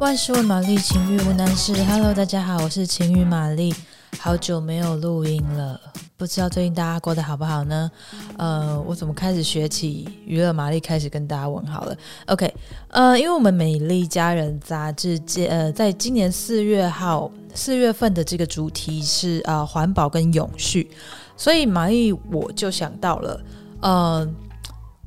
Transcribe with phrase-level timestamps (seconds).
[0.00, 1.72] 万事问玛丽，情欲无难事。
[1.84, 3.74] Hello，大家好，我是情欲玛丽，
[4.20, 5.80] 好久没有录音了，
[6.16, 7.90] 不知道最近大家过得好不好呢？
[8.36, 12.54] 呃，我怎么开始学起娱乐玛丽，开始跟大家问好了？OK，
[12.90, 20.88] 呃，因为我们美丽佳人杂志，呃，在今年四月号四月份的这个主题是呃环保跟永续，
[21.36, 23.40] 所以玛丽我就想到了，
[23.80, 24.28] 呃，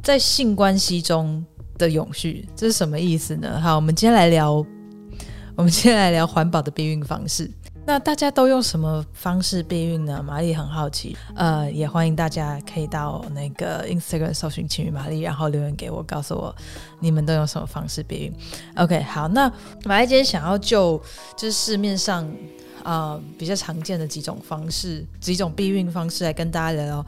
[0.04, 1.44] 在性关系中
[1.78, 3.58] 的永续，这是什么意思呢？
[3.62, 4.64] 好，我们今天来聊。
[5.62, 7.48] 我们今天来聊环保的避孕方式。
[7.86, 10.24] 那大家都用什么方式避孕呢？
[10.26, 16.56] 玛丽很好奇，呃，也欢迎大家可以到那个 Instagram 搜寻情欲玛丽，然后留言给我，告诉我
[17.00, 18.34] 你们都用什么方式避孕。
[18.76, 19.48] OK，好，那
[19.86, 21.00] 玛丽今天想要就
[21.38, 22.28] 就是市面上
[22.84, 27.06] 呃比较常见的几种方式，几种避孕方式来跟大家聊聊。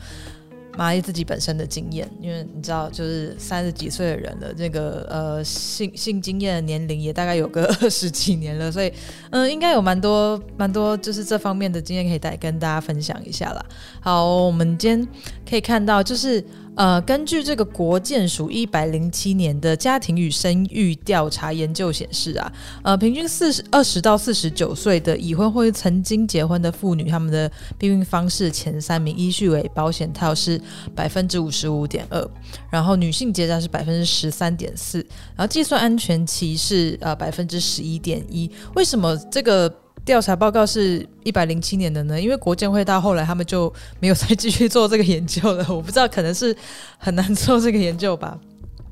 [0.78, 8.92] 蚂蚁自己本身的经验，因为你知道，就是三十几岁的人了，那个呃性性经验的年龄也大概有个 二十几年了，所以
[9.32, 13.64] 嗯，应该有蛮多蛮多就是这方面的经验可以带跟大家分享一下啦。
[14.00, 15.08] 好，我们今天
[15.48, 16.44] 可以看到就是。
[16.76, 22.52] 呃，根据这个国建署一百零七年的家庭与生育调查研究显示啊，
[22.84, 30.60] 呃，平均四十二十到四十九岁的已婚或曾经结婚的妇女，他们的避孕方式前三名依序为保险套是
[30.96, 32.28] 百分之五十五点二，
[32.72, 34.98] 然后女性结扎是百分之十三点四，
[35.36, 38.50] 然后计算安全期是呃百分之十一点一。
[38.76, 39.83] 为什么这个？
[40.06, 45.66] 调查报告是一百零七年的呢，因为国健会到后来他们就没有再继续做这个研究了。
[45.74, 46.54] 我不知道，可能是
[46.98, 48.38] 很难做这个研究吧，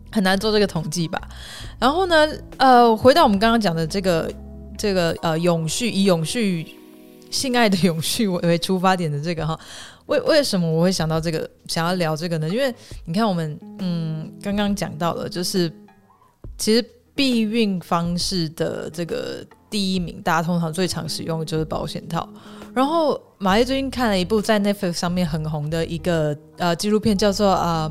[0.09, 1.21] 很难做这个统计吧。
[1.77, 4.31] 然后呢，呃，回到我们刚刚讲的这个
[4.77, 6.65] 这个呃永续，以永续
[7.29, 9.59] 性爱的永续为为出发点的这个哈，
[10.05, 12.47] 为为什么我会想到这个想要聊这个呢？
[12.47, 12.73] 因为
[13.03, 15.69] 你看我们嗯刚刚讲到了，就是
[16.57, 19.45] 其实避孕方式的这个。
[19.71, 22.27] 第一名，大家通常最常使用的就是保险套。
[22.73, 27.89] 然后，玛丽最近看了一部在 Netflix 上面很红的一个呃纪录片，叫做呃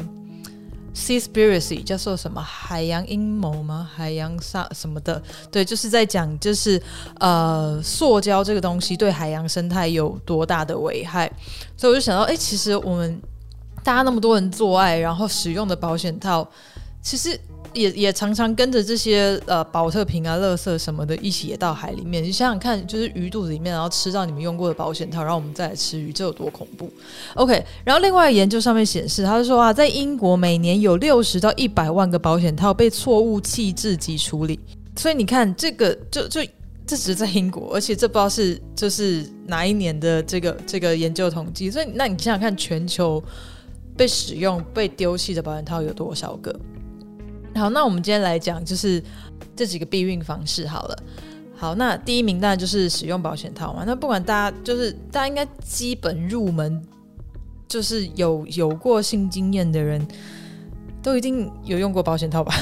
[0.96, 3.88] 《Seaspiracy》，叫做什么海洋阴谋吗？
[3.94, 5.22] 海洋上什么的？
[5.50, 6.80] 对，就是在讲就是
[7.18, 11.30] 呃塑胶这个东西对海洋生态有多大的危害。
[11.76, 13.20] 所以我就想到，哎，其实我们
[13.82, 16.46] 大家那么多人做爱，然后使用的保险套，
[17.02, 17.40] 其实。
[17.72, 22.22] 也也常常跟着这些呃保特瓶啊、垃圾什么的一起也到海里面。
[22.22, 26.90] 你想想看，就是鱼肚子里面，然后吃到你们用过的保险套，然后我们再来吃鱼，这有多恐怖
[27.34, 27.64] ？OK。
[27.84, 34.58] 然后另外研究上面显示，他就说啊，在英国每年有六十到一百万个保险套被错误弃置及处理。
[34.96, 36.40] 所以你看，这个就就
[36.86, 41.70] 这只是在英国，而且这不知道是就是哪一年的这个这个研究统计。
[41.70, 43.22] 所以那你想想看，全球
[43.96, 46.54] 被使用被丢弃的保险套有多少个？
[47.54, 49.02] 好，那我们今天来讲就是
[49.54, 51.02] 这几个避孕方式好了。
[51.56, 53.84] 好，那第一名当然就是使用保险套嘛。
[53.86, 56.82] 那不管大家就是大家应该基本入门，
[57.68, 60.06] 就是有有过性经验的人
[61.02, 62.54] 都一定有用过保险套吧？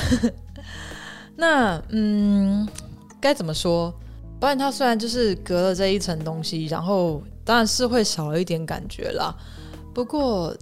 [1.37, 2.67] 那嗯，
[3.21, 3.95] 该怎么说？
[4.41, 9.33] 保险套虽然就是隔了这一层东西，然后当然是会少了一点感觉啦。
[9.95, 10.57] 不过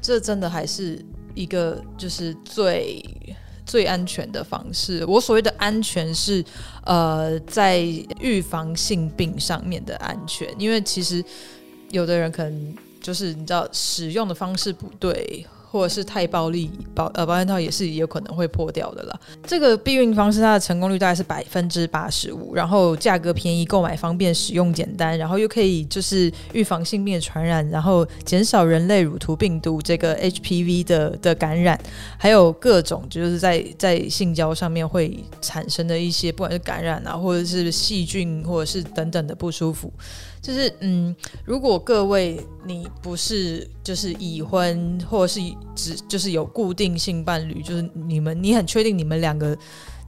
[0.00, 1.04] 这真的还是
[1.34, 3.02] 一个就是最。
[3.70, 6.44] 最安全的方式，我所谓的安全是，
[6.84, 7.78] 呃，在
[8.18, 11.24] 预防性病上面的安全，因为其实
[11.90, 15.46] 有的人可能就是你知道使用的方式不对。
[15.70, 19.20] 或者是太暴力，保呃保险套也是有可能会破掉的啦。
[19.46, 31.80] 这个避孕方式它的成功率大概是百分之八十五，然后价格便宜，购买方便，使用简单，然后又可以就是预防性病的传染，然后减少人类乳头病毒这个 HPV 的的感染，
[32.18, 39.92] 还有各种就是在在性交上面会产生的一些不管是感染啊，或者是细菌，或者是等等的不舒服。
[40.42, 41.14] 就是嗯，
[41.44, 45.40] 如果各位你不是就是已婚，或者是
[45.74, 49.56] 只就是有固定性伴侣，就是你们你很确定你们两个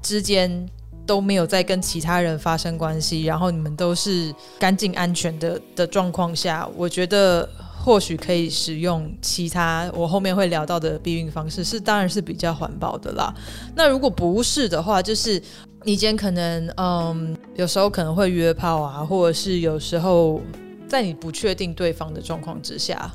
[0.02, 0.66] 之间
[1.06, 7.46] 都没有在跟其他人发生关系，然后你们都是干净安全的的状况下，我觉得
[7.84, 13.34] 或许可以使用其他我后面会聊到的避孕方式，是当然是比较环保的啦。
[13.76, 15.42] 那如果不是的话，就是。
[15.84, 20.40] 你今天可能，嗯，有时候可能会约炮啊，或者是有时候
[20.88, 23.10] 在你不确定对方的状况之下，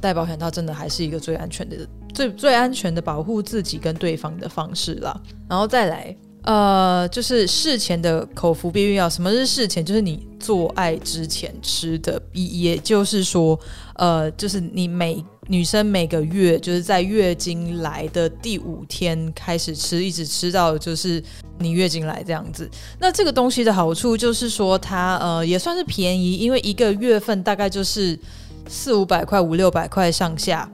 [0.00, 1.76] 戴保险套真的还是一个最安全的、
[2.12, 5.18] 最最安全的保护自己跟对方的方式啦。
[5.48, 9.08] 然后再来，呃，就是事前的口服避孕药。
[9.08, 9.84] 什么是事前？
[9.84, 13.58] 就是你做爱之前吃的，也就是说，
[13.94, 21.22] 呃，就是你每女生每个月就是在月经来的第五天开始吃，一直吃到就是
[21.58, 22.70] 你月经来这样子。
[23.00, 28.16] 那这个东西的好处就是说它呃也算是便宜，因为一个月份大概就是
[28.68, 30.70] 四五百块、五六百块上下，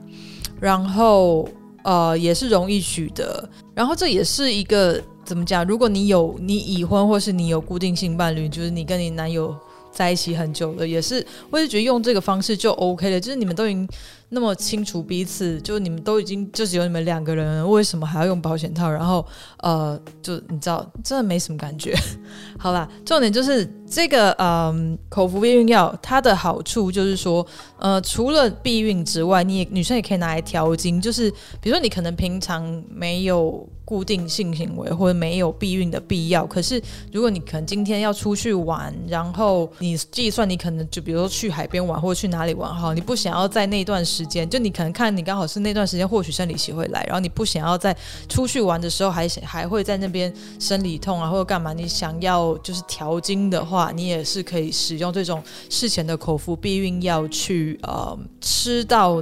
[0.59, 1.47] 然后
[1.85, 5.65] 呃也是容易取得，然后这也是一个怎么讲？
[5.65, 9.55] 如果你有你已婚或是你有固定性伴侣，就是你跟你男友
[9.89, 13.87] 在一起很久了，也是我也觉得用这个方式就 OK 了，就是你们都已经。
[14.29, 18.89] 那么清楚彼此，就你们都已经就只有你们两个人，为什么还要用保险套？
[18.89, 19.25] 然后
[19.59, 21.95] 呃，就你知道，真的没什么感觉。
[22.57, 27.45] 好啦，重点就是这个嗯，口服避孕药，它的好处就是说，
[27.77, 31.29] 呃，除了避孕之外，你也女生也可以拿来调经，就是
[31.61, 36.81] 比如说你可能平常没有固定性行为或者没有避孕的必要，可是
[37.11, 44.49] 如果你可能今天要出去玩，然后你计算你可能就比如说去海边玩或者去哪里玩哈，你不想要在那段时间。
[44.49, 47.95] 就你可能看你刚好是那段时间，或许生理期会来，然后你不想要在
[48.29, 51.73] 出去玩的时候还还会在那边生理痛啊，或者干嘛？
[51.73, 59.21] 你想要就是调经的话，你也是可以使用这种事前的口服避孕药去呃吃到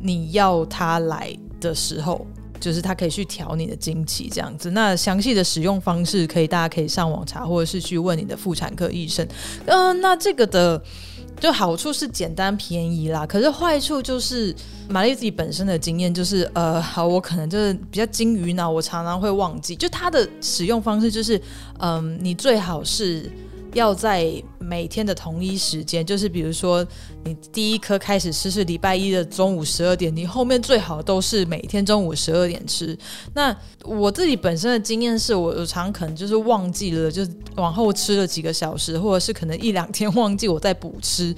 [0.00, 2.26] 你要它来的时候，
[2.60, 4.70] 就是它可以去调你的经期这样子。
[4.72, 9.26] 那详细的使用方式可以大家可以上网查，或者是去问你的妇产科医生。
[9.66, 10.82] 嗯、那这个的。
[11.40, 14.54] 就好处是简单便宜啦，可是坏处就是
[14.88, 19.76] 玛丽自己本身的经验就是，呃，好，我可能就是比较金鱼脑，我常常会忘记。
[19.76, 21.40] 就它的使用方式就是，
[21.78, 23.30] 嗯，你最好是。
[23.78, 26.86] 要在每天的同一时间，就是比如说
[27.24, 32.96] 你第一颗开始吃是礼拜一的中午十二点，你后面最好都是每天中午十二点吃。
[33.34, 37.26] 那我自己本身的经验是我常可能就是忘记了，就
[37.56, 41.34] 往后吃了几个小时，或者是可能一两天忘记我再补吃，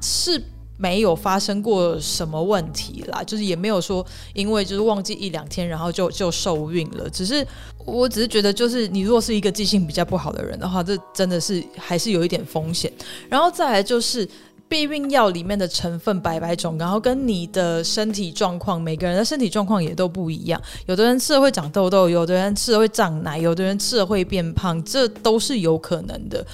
[0.00, 0.42] 是。
[0.80, 7.10] 没有发生过什么问题啦，就是也没有说因为就是忘记一两天，然后就就受孕了。
[7.10, 7.46] 只是
[7.84, 12.90] 我只是觉得，就是你如果是一个记性比较不好的人的话，这真的是还是有一点风险。
[13.28, 14.26] 然后再来就是。
[14.70, 20.62] 避孕药里面的成分百百种，然后跟你的身体状况，每个人的身体状况也都不一样。
[20.86, 26.46] 有的人吃了会长痘痘，有的人吃了会长奶，有的人吃了会变胖，这都是有可能的。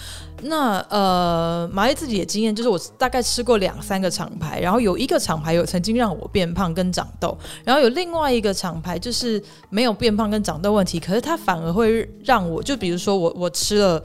[0.43, 14.03] 那呃，玛丽自己的经验就是，我大概吃过两三个厂牌，然后有一个厂牌有曾经让我变胖跟长痘，然后有另外一个厂牌就是没有变胖跟长痘问题，可是它反而会让我，就比如说我我吃了。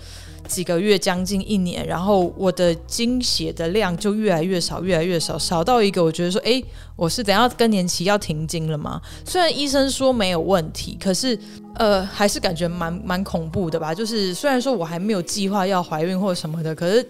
[0.48, 6.62] 几个月，将近一年，然后我的经血的量就越来越少，越来越少，少到一个我觉得说，诶，
[6.98, 9.00] 我是等下更年期要停经了吗？
[9.24, 11.38] 虽然医生说没有问题，可是
[11.75, 13.94] 呃，还是感觉蛮蛮恐怖的吧。
[13.94, 17.07] 就是虽然说我还没有计划要怀孕或者什么的，可是。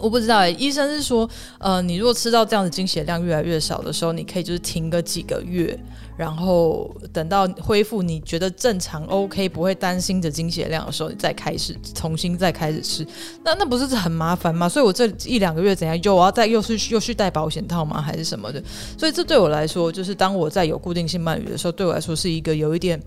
[0.00, 1.28] 我不知道诶，医生是说，
[1.58, 5.76] 呃，你如果吃到这样子经血量越来越少的时候，你可以就是停个几个月，
[6.16, 13.04] 然后等到恢复你觉得正常 OK，不会担心的经血量的时候，你再开始重新再开始吃。
[13.42, 14.68] 那那不是很麻烦吗？
[14.68, 18.00] 所以我这一两个月怎样，就我要再又是又去戴保险套吗？
[18.00, 18.62] 还是什么的？
[18.96, 22.98] 所以这对我来说，就是当我在有固定性伴侣的时候，对我来说是一个有一点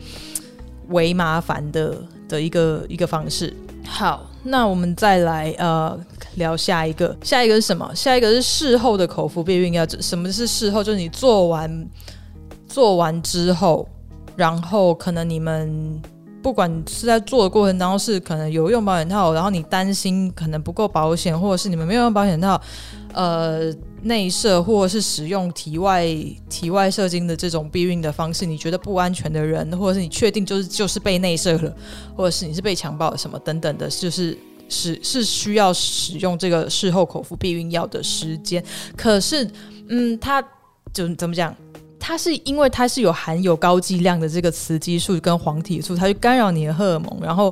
[0.89, 1.97] 为麻烦的
[2.27, 3.53] 的一个一个方式。
[3.85, 5.99] 好，那我们再来呃。
[6.35, 7.93] 聊下一个，下一个是什么？
[7.93, 9.85] 下一个是事后的口服避孕药。
[9.85, 10.83] 什么是事后？
[10.83, 11.87] 就是你做完
[12.67, 13.87] 做完之后，
[14.35, 16.01] 然后可能你们
[16.43, 22.61] 不管是在做的过程当中是可能有用保险套，然后你担心可能不够保险，或者是你们没有用保险套，
[23.13, 26.05] 呃，内射或者是使用体外
[26.49, 31.73] 体外射精的这种避孕的方式，你觉得不安全的人，或者是你确定就是就是被内射了，
[32.15, 34.37] 或者是你是被强暴了什么等等的，就是。
[34.69, 38.63] 是是需要使用这个事后口服避孕药的时间，
[38.95, 39.47] 可是，
[39.89, 40.41] 嗯，他
[40.91, 41.55] 就怎么讲？
[42.05, 47.51] 它是因为它是有含有高剂量的这个雌激素跟黄体素，它就干扰你的荷尔蒙，然后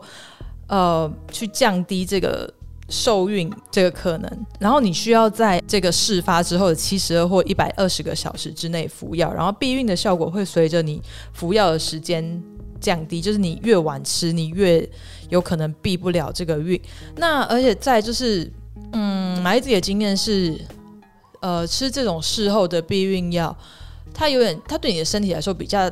[0.68, 2.54] 呃，去降低这个
[2.90, 4.46] 受孕这个可能。
[4.60, 12.44] 然后你需要在这个事发之后的七十二或一百二十个小时之内服药，然后避孕的效果会随着你服药的时间
[12.82, 14.86] 降低，就是你越晚吃，你越
[15.30, 16.78] 有可能避不了这个孕。
[17.16, 18.52] 那而且再就是，
[18.92, 20.60] 嗯，玛丽自己的经验是，
[21.40, 23.56] 呃，吃这种事后的避孕药，
[24.14, 25.90] 它有点，它对你的身体来说比较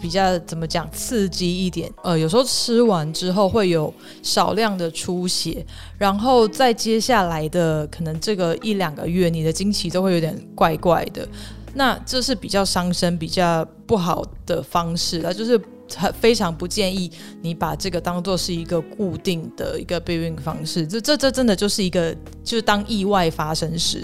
[0.00, 1.92] 比较怎么讲，刺激一点。
[2.02, 5.64] 呃，有时候吃完之后会有少量的出血，
[5.98, 11.28] 然后在接下来的可能这个一两个月，你的经期都会有点怪怪的。
[11.74, 15.60] 那这是比较伤身、比较不好的方式，那就是
[15.96, 16.12] 很。
[16.14, 24.02] 非常不建议你把这个当做是一个固定的一个备孕方式，这这这真的就是一个就是当意外发生时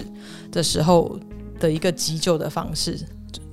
[0.51, 1.19] 的时候
[1.59, 2.99] 的一个急救的方式，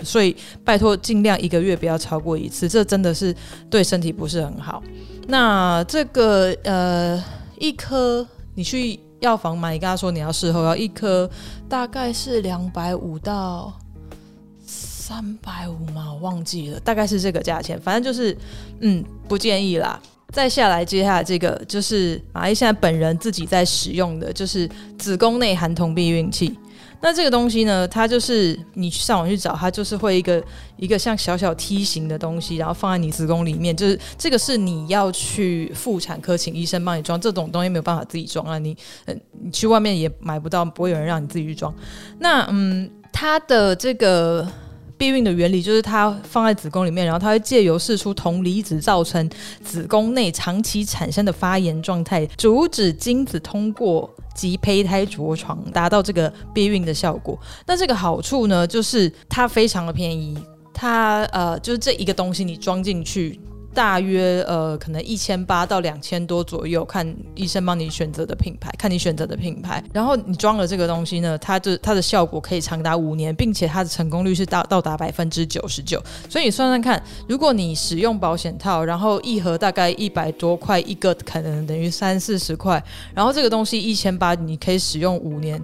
[0.03, 3.35] 所以拜托尽量一个月不要超过一次，这真的是
[3.69, 4.83] 对身体不是很好。
[5.27, 7.23] 那这个呃
[7.59, 11.29] 一颗你去药房买，你跟他说你要事后要一颗，
[11.69, 13.73] 大概是两百五到
[14.65, 18.37] 三百五嘛，我忘记了，大概是这个价钱，反正就是
[18.81, 20.01] 嗯不建议啦。
[20.31, 26.59] 再下来，接下来这个就是马伊现在本人自己在使用的，就是子宫内含铜避孕器。
[27.01, 30.43] 那这个东西呢，它就是你去上网去找，它就是会一个
[30.77, 33.77] 一个像小小梯形的东西，然后放在你子宫里面。
[33.77, 38.77] 就是这个是你要去妇产科请医生帮你装，这种东西没有办法自己装啊，你，
[39.43, 41.75] 你去外面也买不到，不会有人让你自己去装。
[42.19, 44.47] 那嗯，它的这个。
[44.99, 49.31] 避孕的原理就是它放在子宫里面，然后它会借由释出铜离子，造成
[49.65, 57.39] 子宫内长期产生的发炎状态，阻止精子通过及胚胎着床，达到这个避孕的效果。
[57.65, 60.37] 那这个好处呢，就是它非常的便宜，
[60.75, 63.41] 它呃就是这一个东西你装进去。
[63.75, 69.83] 大约呃，可能一千八到两千多左右，看医生帮你选择的品牌，看你选择的品牌。
[69.93, 76.03] 然后你装了这个东西呢，它就它的效果可以长达五年，并且它的成功率是到到达百分之九十九。
[76.29, 82.83] 所以你算算看，如果你使用保险套，然后一盒大概一百多块一个，可能等于三四十块，
[83.15, 85.63] 然后这个东西一千八，你可以使用五年。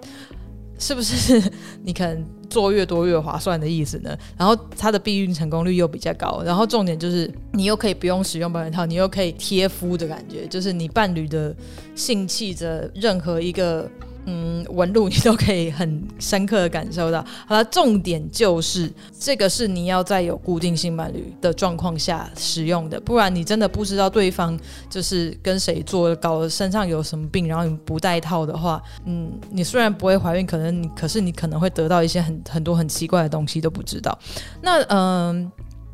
[0.76, 1.40] 是不是
[1.84, 4.16] 你可能做越多越划算的意思呢？
[4.38, 11.52] 然后它的避孕成功率又比较高，然后重点就是你又可以不用使用保险套，你又可以贴肤的感觉，就是你伴侣的
[11.96, 13.90] 性器的任何一个。
[14.26, 17.24] 嗯，纹路你都可以很深刻的感受到。
[17.46, 34.18] 好了，重点就是这个是你要在有固定性伴侣的状况下使用的，不然你真的不知道对方就是跟谁做，搞身上有什么病，然后你不戴套的话，嗯，你虽然不会怀孕，可能你可是你可能会得到一些很很多很奇怪的东西都不知道。
[34.62, 35.50] 那嗯，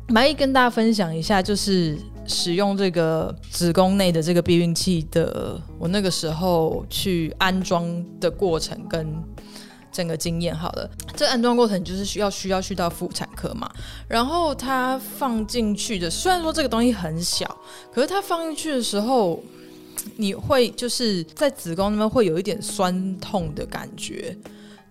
[0.07, 1.97] 蛮意跟大家分享一下，就是。
[2.27, 9.07] 使用这个子宫内的这个避孕器的，我那个时候去安装的过程跟
[9.91, 13.69] 整个经验，好了，这安装过程就是需要需要去到妇产科嘛，
[14.07, 17.57] 然后它放进去的，虽然说这个东西很小，
[17.91, 19.43] 可是它放进去的时候，
[20.15, 24.37] 你会就是在子宫那边会有一点酸痛的感觉，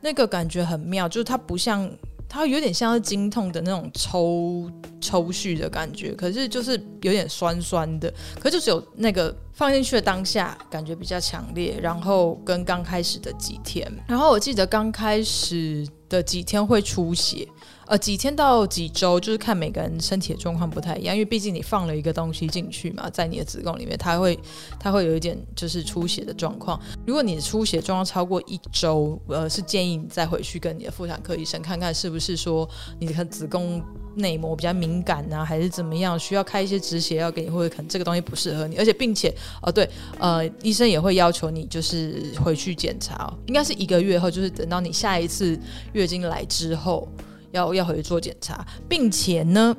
[0.03, 1.91] 那个感觉很妙，就是它不像。
[2.33, 4.71] 它有点像是经痛的那种抽
[5.01, 8.09] 抽搐的感觉，可是就是有点酸酸的，
[8.39, 17.49] 可是就是有那个放进去的当下感觉比较强烈，然后跟刚开始的几天，然后我记得刚开始的几天会出血。
[17.91, 24.39] 呃，几天到几周，就是看每个人身体的状况不太一样，因为毕竟你放了一个东西进去嘛，在你的子宫里面，它会
[24.79, 26.81] 它会有一点就是出血的状况。
[27.05, 32.69] 如果你的出血状况超过一周，呃，是建议你再回去跟你的妇产科医生看看，是不是说
[33.01, 33.83] 你的子宫
[34.15, 38.77] 内膜比较敏感啊，还是怎么样，需要开一些止血药给你，或者可能这个东西不适合你。
[38.77, 45.59] 而且并且，哦对，呃，医生也会要求你就是回去检查，应该是一个月后，就是等到你下一次
[45.93, 47.09] 月经来之后。
[47.53, 49.77] 要要回去做检查，并且呢，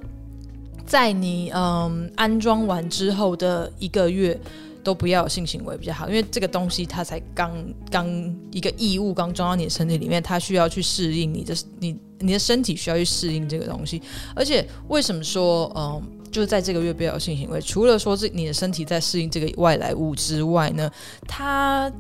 [0.86, 4.40] 在你嗯安装完之后的一个月
[4.84, 7.52] 都不要有性行为比较好，因为这个东西它才刚
[7.90, 8.08] 刚
[8.52, 14.02] 一个异物刚装到你的身体里面，它需要去适应你的你你的身体需要去适应这个东西。
[14.36, 16.02] 而且为什么说嗯
[16.32, 17.62] 就是在这个月不要有性行为？
[17.62, 20.90] 除了说是你的身体在适应这个外来物之外呢，
[21.28, 21.92] 它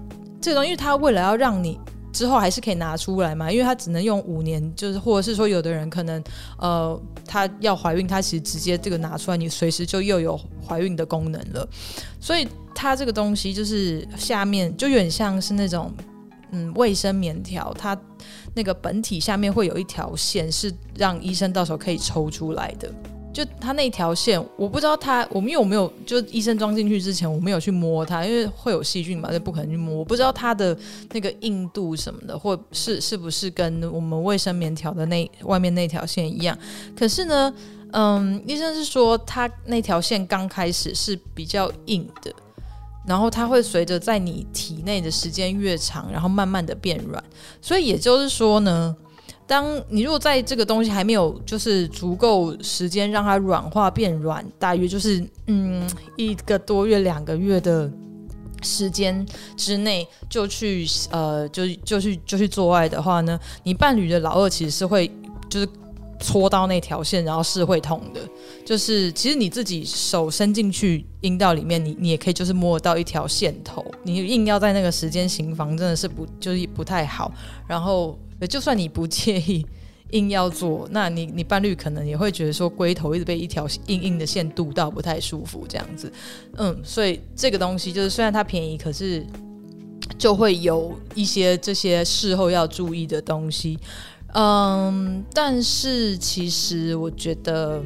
[0.41, 1.79] 这个东西，因为它为了要让你。
[2.11, 6.23] 之后还是可以拿出来嘛，因为它只能用五年，就是或者是说有的人可能，
[6.57, 11.67] 呃，他要怀孕，他其实直接这个拿出来，你随时就又有怀孕的功能了。
[12.19, 15.91] 所以它这个东西就是下面就有点像是那种，
[16.51, 17.97] 嗯，卫生棉条，它
[18.53, 22.91] 那个本体下面会有一条线，是让医生到时候可以抽出来的。
[23.33, 29.95] 就他那条线，我不知道他，我们因为我没有，就医生装进去之前，我没有去摸它，因为会有细菌嘛，就不可能去摸。
[29.95, 30.77] 我不知道它的
[31.13, 36.57] 那个硬度什么的，或是是不是跟我们卫生棉条的那外面那条线一样。
[36.93, 37.53] 可是呢，
[37.93, 42.33] 嗯，医生是说他那条线刚开始是比较硬的，
[43.07, 47.23] 然后它会随着在你体内的时间越长，然后慢慢的变软。
[47.61, 48.95] 所以也就是说呢。
[49.51, 57.91] 当你如果在这个东西还没有就是足够时间让它软化变软，大约就是嗯一个多月两个月的
[58.61, 59.25] 时间
[59.57, 65.11] 之内就去呃就就去就去做爱的话呢，你伴侣的老二其实是会
[65.49, 65.67] 就是
[66.17, 68.21] 戳到那条线，然后是会痛的。
[68.65, 77.31] 就是其实你自己手伸进去阴道里面，你你也可以就是摸到一条线头，你硬要在那个时间行房真的是不就是不太好，
[77.67, 78.17] 然后。
[78.49, 79.63] 就算你不介意
[80.09, 86.11] 硬要做，那你你伴侣可能也会觉得说龟头一直被一条硬硬的线堵到，不太舒服这样子。
[86.57, 89.23] 嗯，所以这个东西就是虽然它便宜，可是
[90.17, 93.77] 就会有一些这些事后要注意的东西。
[94.33, 97.81] 嗯，但是其实我觉得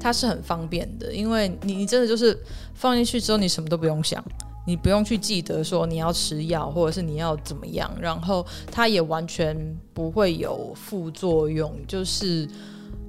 [0.00, 2.38] 它是很方便的，因为你你真的就是
[2.74, 4.24] 放进去之后，你什么都不用想。
[4.66, 9.56] 你不用去记得说你要吃药，或者是你要怎么样，然后它也完全
[9.92, 12.46] 不会有副作用，就是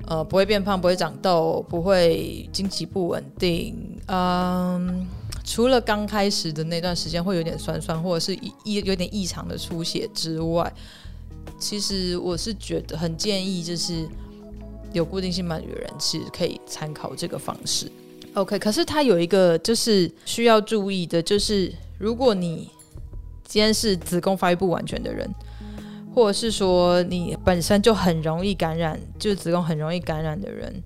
[0.08, 3.76] 呃不会变胖，不会长痘，不会经期不稳定。
[4.08, 5.06] 嗯，
[5.44, 8.34] 除了刚开始的那段时间会有点酸酸，或者是
[8.64, 10.74] 异有点异常的出血之外，
[11.60, 14.08] 其实我是觉得很建议，就是
[14.94, 17.92] 有固定性伴侣的人其实可以参考这个方式。
[18.34, 22.70] OK，可是它有一个就是需要注意的，就是如果你
[23.44, 25.30] 今天是子宫发育不完全的人，
[26.16, 30.84] 或者是说你本身就很容易感染，就是子宫很容易感染的人，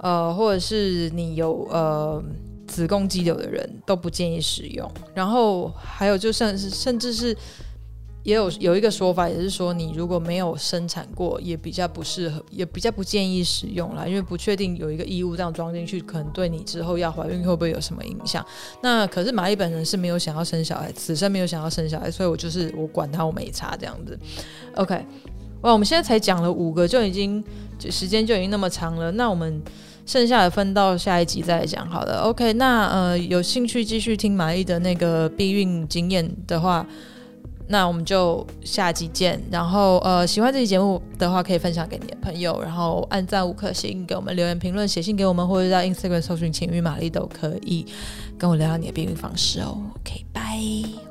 [0.00, 2.22] 呃，或者是你有呃
[2.66, 4.90] 子宫肌瘤的人，都不建议使用。
[5.14, 7.36] 然后还有就甚至甚至是。
[8.22, 18.44] 也有有一个说法，也是说你如果没有生产过，也比较不适合，也比较不建议使用啦，因为不确定有一个异物这样装进去，可能对你之后要怀孕会不会有什么影响。
[18.82, 24.18] 那可是玛丽本人是没有想要生小孩，此生没有想要生小孩，所以我就是我管他，我没差这样子。
[24.74, 24.94] OK，
[25.62, 27.42] 哇，我们现在才讲了五个，就已经
[27.88, 29.62] 时间就已经那么长了，那我们
[30.04, 32.20] 剩下的分到下一集再来讲好了。
[32.24, 36.86] OK，那呃有兴趣继续听玛丽的那个避孕经验的话。
[37.70, 39.40] 那我们就下集见。
[39.50, 47.86] 然后，呃，喜欢这期节目的话，可以分享给你的朋友，然后按赞五颗星，给我们留言评论，写信给我们，或者在 Instagram 搜寻“情欲玛丽”都可以
[48.36, 49.78] 跟我聊聊你的避孕方式哦。
[50.00, 51.09] OK，拜。